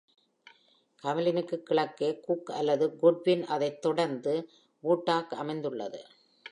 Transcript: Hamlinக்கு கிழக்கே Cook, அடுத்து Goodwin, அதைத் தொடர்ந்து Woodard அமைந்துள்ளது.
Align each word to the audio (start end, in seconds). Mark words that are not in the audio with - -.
Hamlinக்கு 1.03 1.57
கிழக்கே 1.57 2.09
Cook, 2.27 2.51
அடுத்து 2.53 2.87
Goodwin, 3.01 3.45
அதைத் 3.45 3.81
தொடர்ந்து 3.81 4.49
Woodard 4.83 5.33
அமைந்துள்ளது. 5.35 6.01